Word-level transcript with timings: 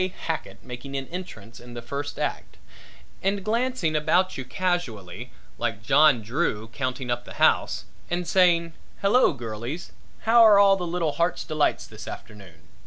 Hackett 0.25 0.63
making 0.63 0.97
an 0.97 1.05
entrance 1.09 1.59
in 1.59 1.75
the 1.75 1.81
first 1.83 2.17
act 2.17 2.57
and 3.21 3.43
glancing 3.45 3.95
about 3.95 4.35
you 4.35 4.43
casually 4.43 5.31
like 5.59 5.83
John 5.83 6.23
Drew 6.23 6.69
counting 6.69 7.11
up 7.11 7.23
the 7.23 7.35
house 7.35 7.85
and 8.09 8.27
saying 8.27 8.73
"Hello 9.03 9.31
girlies, 9.31 9.91
how're 10.21 10.57
all 10.57 10.75
the 10.75 10.87
little 10.87 11.11
Heart's 11.11 11.43
Delights 11.43 11.85
this 11.85 12.07
afternoon?" 12.07 12.67